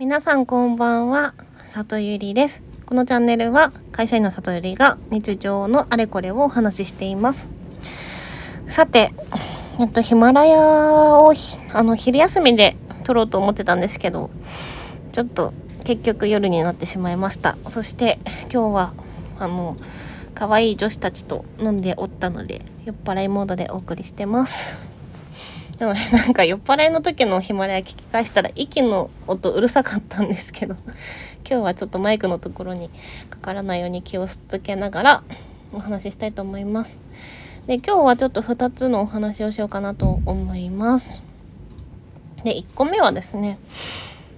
[0.00, 1.34] 皆さんこんばんは、
[1.66, 2.62] 里ゆりです。
[2.86, 7.48] このチャンネルは会社員の里ゆりが日常のあれこれをお話ししています。
[8.68, 9.12] さて、
[9.80, 10.60] えっと、ヒマラヤ
[11.18, 11.32] を
[11.72, 14.30] あの昼休みで撮ろうと思ってたんですけど、
[15.10, 17.58] ちょっと結局夜になってしまいました。
[17.66, 18.94] そして今日は、
[19.40, 19.76] あの、
[20.36, 24.87] 可愛い女子たちと飲んでおったので、酔っ払いモードでお送りしてます。
[25.78, 30.74] でもね、なんか酔っ払いの時のヒマラヤ聞き返したら息の音うるさかったんですけど
[31.48, 32.90] 今日はちょっとマイクのところに
[33.30, 35.22] かからないように気をつけながら
[35.72, 36.98] お話ししたいと思います。
[37.68, 41.22] で今日はちょっと2つのお話をしようかなと思います。
[42.42, 43.58] で1個目はですね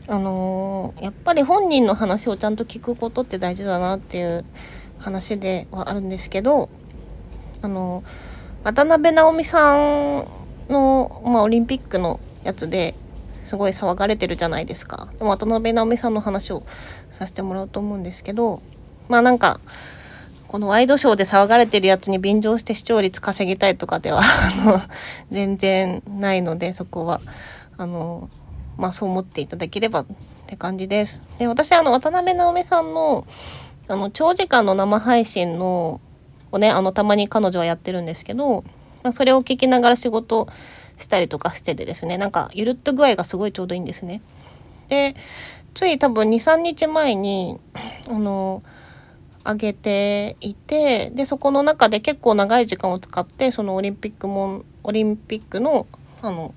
[0.09, 4.45] あのーやっぱり本人の話をちゃんと聞くことって大事だなっていう
[4.98, 6.68] 話ではあるんですけど
[7.62, 8.02] あの
[8.62, 10.39] 渡辺直美さん
[10.70, 12.95] の、まあ、オリンピックのやつで
[13.45, 15.09] すごい騒がれてるじゃないですか。
[15.19, 16.62] でも渡辺直美さんの話を
[17.10, 18.62] させてもらおうと思うんですけど
[19.09, 19.60] まあなんか
[20.46, 24.23] このワイドショーで騒がれてるやつに便乗して視聴率稼ぎたいとかでは
[25.30, 27.21] 全然ないのでそこは
[27.77, 28.30] あの
[28.77, 30.07] まあそう思っていただければっ
[30.46, 31.23] て感じです。
[31.38, 33.27] で私あの渡辺直美さんの
[33.88, 36.01] あの長時間の生配信の
[36.52, 38.65] をねあのたまに彼女はやってるんですけど、
[39.02, 40.48] まあ、それを聞きながら仕事
[40.98, 42.18] したりとかしててですね。
[42.18, 44.20] なんかゆるっと具合がすごいちょうどいいんですね。
[44.88, 45.15] で
[45.74, 47.59] つい多分23日前に
[48.09, 48.62] あの
[49.45, 55.87] 上げていてでそこの中で結構長い時間を使ってそのオリンピックもオリンピックの
[56.23, 56.54] あの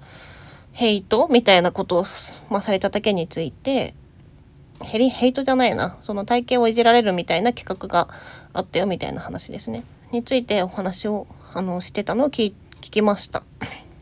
[0.73, 2.05] ヘイトみたいなことを、
[2.49, 3.93] まあ、されただけについて
[4.81, 5.97] ヘリヘイトじゃないな。
[6.01, 8.09] その体型をいじられるみたいな企画が
[8.51, 9.85] あったよみたいな話ですね。
[10.11, 13.43] についてお話をあのしてたのを聞きました。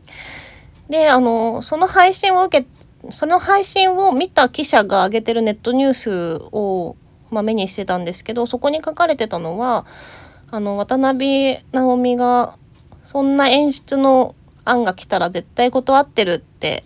[0.88, 2.66] であのその配信を受け
[3.10, 6.96] その配信を見た記者が上げてるネットニュースを、
[7.30, 9.86] まあ、目にしてたんですけどそこに書かれてたのは
[10.50, 12.56] あの渡辺直美が
[13.04, 16.84] そんな演出の案が来たら絶対断ってるって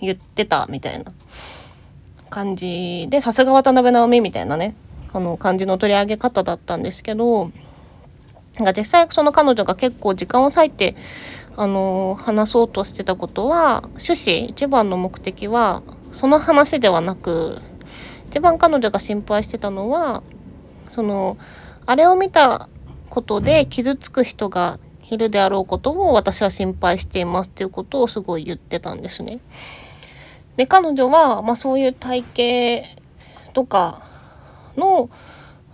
[0.00, 1.12] 言ってたみたいな
[2.28, 4.74] 感じでさすが渡辺直美みたいなね
[5.12, 7.50] あの感じの取り上げ方だったんですけど
[8.58, 10.96] なんか実際その彼女が結構時間を割いて
[11.56, 15.82] あの話そうとしてたことは趣旨一番の目的は
[16.12, 17.60] その話ではなく
[18.30, 20.22] 一番彼女が心配してたのは
[20.94, 21.36] その
[21.86, 22.68] あれを見た
[23.08, 29.40] ことで傷つく人がいるであろうことを私は心配していますっていうことをすごい言ってたんですね。
[30.56, 32.24] で彼女は、まあ、そういう体
[32.84, 34.02] 型とか
[34.76, 35.08] の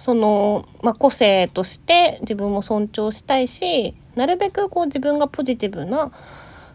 [0.05, 6.13] その、まあ、個性として自分も尊重したいしなるべくこう自分がポジティブな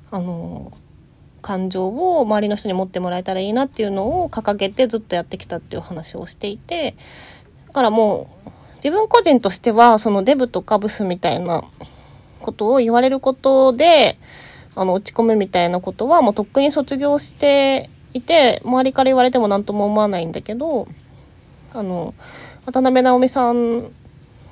[0.10, 0.74] あの
[1.44, 6.96] 感情を周りの人に持ってもらえたらいいなっていうのを掲げてずっとやってきたっていう話をしていて
[7.68, 11.64] だからもう自分個人としてはそのデブとかブスみたいな
[12.40, 14.18] ことを言われることで
[14.74, 20.88] あの落ち込むみたいなことはもうとっくに卒業していて周りから言われても何とも思わないんだけど
[21.74, 22.16] あの
[22.72, 23.92] 渡辺直美さん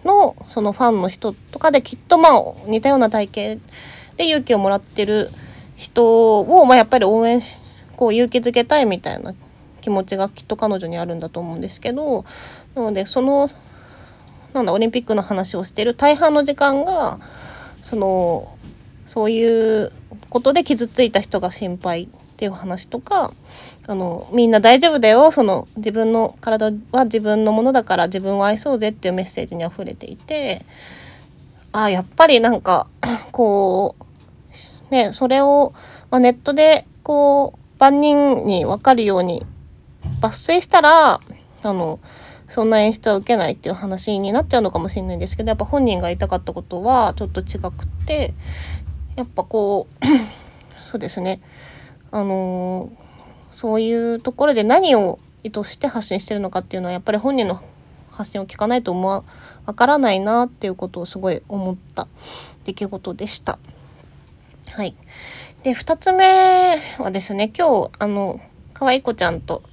[0.04, 3.64] のそのファンの人とかできっとまあ似たような体型
[4.18, 5.30] で勇気をもらってる
[5.76, 7.62] 人を、まあ、やっぱり応援し
[7.96, 9.36] こう勇気づけたいみたいな
[9.82, 12.26] 気持ちがきっと彼女にあるんだと思うんですけど
[12.74, 13.48] なのでその
[14.54, 17.20] なんだオリンピックの話をしてる大半の時間が
[17.84, 18.58] その
[19.06, 19.92] そういう
[20.30, 23.34] ことで傷ついた人が心配っていう話とか
[23.88, 30.64] あのみんな大丈夫だよその自分の体は自分のものだから自分を愛そうぜっていうメッセージにあふれていて
[31.72, 32.88] あやっぱりなんか
[33.34, 33.96] こ
[34.92, 35.74] うねそれを、
[36.12, 39.44] まあ、ネットでこう万人に分かるように
[40.22, 41.14] 抜粋したら
[41.64, 42.00] あの
[42.48, 48.36] そんな演出は受けないっていう話になっちゃうのかもしれないんですけどやっぱ本人が言いたかったことはちょっと違くって
[49.16, 50.06] やっぱこう
[50.78, 51.42] そうですね。
[52.12, 52.91] あの
[53.53, 57.62] そういうところで何を意図して発信してるのかっていうのはやっぱり本人の
[58.12, 59.24] 発信を聞かないと思わ
[59.65, 62.07] わからないなっていうことをすごい思った
[62.65, 63.59] 出来事でした。
[64.71, 64.95] はい。
[65.63, 68.39] で、2つ目はですね、今日、あの、
[68.74, 69.63] 可愛い子ちゃんと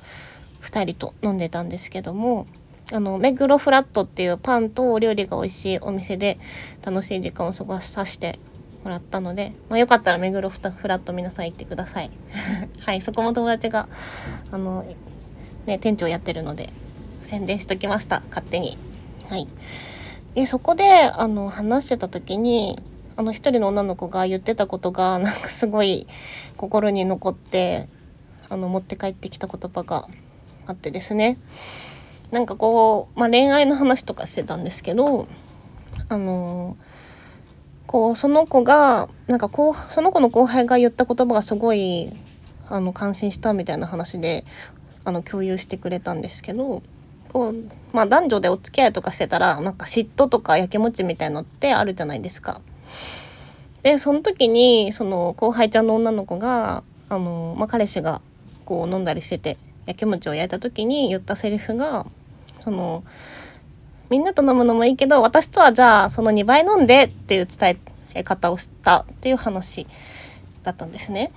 [0.63, 2.47] 2人と飲んでたんですけども、
[2.93, 6.39] あの、目黒フラットっていうパンとお料理が美味しいお店で
[6.85, 8.39] 楽しい時間を過ごさせて
[8.85, 12.11] もらったので、まあ、よかったら目黒フラット皆さん行ってください。
[12.81, 13.89] はい、そこも友達が、
[14.53, 14.85] あの、
[15.67, 16.71] ね、店長やってるので、
[17.23, 18.79] 宣伝しときました、勝手に。
[19.29, 19.49] はい。
[20.35, 22.79] で、そこで、あの、話してた時に、
[23.17, 26.07] あの、一人の女の子が言ってたことが、 なんかすごい
[26.57, 27.89] 心に残って、
[28.49, 30.09] あの、持って帰ってきた言葉が
[30.67, 31.39] あってですね
[32.31, 35.29] なんかこう、まあ、恋愛の話とかしてたんですけど
[36.09, 36.77] あの
[37.87, 42.13] こうその子がなんかこうその子の後輩が言った言葉がすごい
[42.69, 44.45] あの感心したみたいな話で
[45.05, 46.83] あの共有してくれたんですけど
[47.33, 47.55] こう、
[47.93, 52.61] まあ、男女でお付き合いとかしてたらなんか嫉妬とかやきもちみたいのってあるじゃないですか。
[53.83, 58.23] でその時にその後輩ちゃんの女の子があの、まあ、彼氏が
[58.65, 62.07] こう飲んだりしててやきもちを焼いた時に言ったセリフが
[62.61, 63.05] その
[64.11, 67.79] みんなと飲むのもいいけど私とはじゃあその2倍飲んでっていう伝
[68.15, 69.87] え方をしたっていう話
[70.63, 71.33] だったんですね。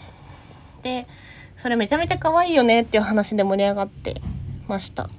[0.84, 1.08] で
[1.56, 4.22] それめちゃめちゃ可愛いよねっていう話で盛り上がって
[4.68, 5.10] ました。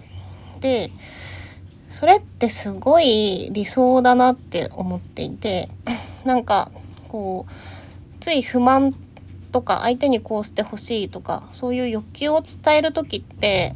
[0.60, 0.90] で
[1.90, 5.70] それってすごい理想だなって思っていて
[6.24, 6.70] なんか
[7.08, 7.52] こう
[8.20, 8.94] つい不満
[9.52, 13.74] とか相手にこうしてほしいとかそういう欲求を伝える時って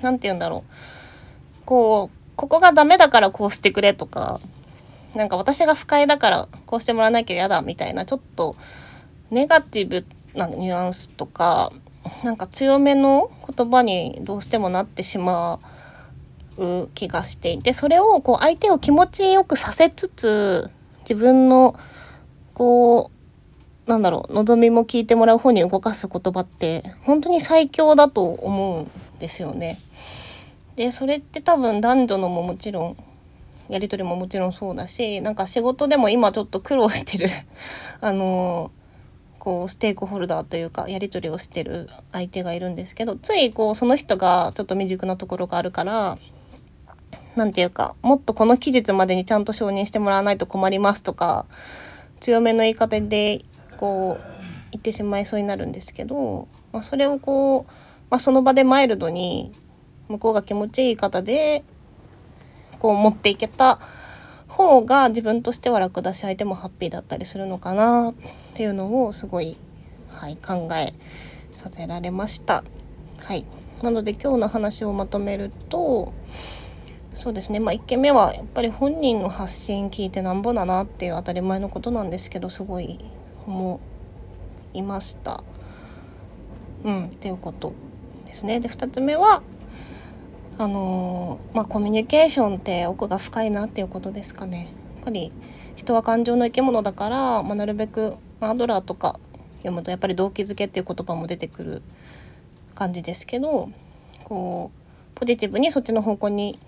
[0.00, 0.64] 何て言うんだろ
[1.62, 4.40] うこうここがダメだからこうしてくれとか
[5.14, 8.56] なんか私が不快だからこうしてもらわなきゃ嫌だみたいなちょっと
[9.30, 10.04] ネガティブ
[10.34, 11.72] なニュアンスとか
[12.24, 15.60] なんか強めの言葉にどうしてもなってしま
[16.56, 20.70] う気がしていてそれをこう相手を気持ちよくさせつつ
[21.02, 21.78] 自分の
[22.54, 23.10] こ
[23.86, 29.80] うなんだろう望みも聞いてもらう方に動かす言葉って本当に最強だと思うんですよね。
[30.80, 32.96] でそれって多分男女のももちろん
[33.68, 37.28] やり取りももちろんそうだしなんか仕事でも今ちょっと苦労してる。
[38.00, 38.70] あの
[39.38, 46.16] こうステークホルダーというかやり取りをしてる相手がいるんですけどついこうその人がちょっと未熟なところがあるから
[47.36, 51.44] 何て言うかもっとこの期日までにちゃんと承認してもらわないと困りますとか
[52.20, 53.44] 強めの言い方で
[53.76, 54.24] こう
[54.72, 57.72] 言ってしまいそうになるんですけど、まあ、それをこう、
[58.08, 59.52] まあ、その場でマイルドに
[60.10, 61.62] 向こうが気持ちいい方で
[62.80, 63.78] こう持っていけた
[64.48, 68.14] 方が自分としては楽だし相手もハッピーだったりするのかなっ
[68.54, 69.56] ていうのをすごい、
[70.08, 70.94] はい、考え
[71.54, 72.64] させられました。
[73.18, 73.44] はい、
[73.82, 76.12] なので今日の話をまとめると
[77.14, 82.98] そうですねまあ1件目はやっぱり本人の発信聞いてなんぼだなっていう当たり前のことなんですけどすごい
[83.46, 83.80] 思
[84.72, 85.44] いました。
[86.82, 87.74] うんっていうこと
[88.26, 88.58] ですね。
[88.58, 89.42] で2つ目は
[90.62, 94.68] あのまあコミュニケーションって奥が深いなっていうことですかね。
[94.96, 95.32] やっぱり
[95.76, 99.18] 人は感情の生き物だから、まあ、なるべく、ま、アドラーとか
[99.58, 101.82] 読むとやっぱり動機づけっていう言葉も出てくる
[102.74, 103.70] 感じですけど
[104.24, 106.58] こうポジティブにそっちの方向に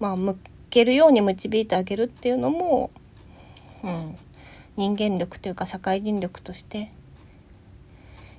[0.00, 0.38] まあ、向
[0.70, 2.90] けるように導いてあげるっていうのも、
[3.82, 4.18] うん、
[4.76, 6.92] 人間力というか社会人力として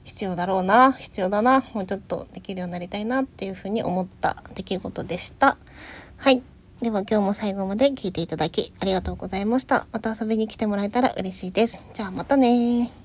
[0.06, 5.58] 必要だろうな必要だなもうちょっとできるようになりたいなっていうふうに思った出来事でした。
[6.18, 6.42] はい
[6.82, 9.88] では今日も最後まで聞いていただきありがとうございました。
[9.92, 11.88] また遊びに来てもらえたら嬉しいです。
[11.94, 13.05] じゃあまたね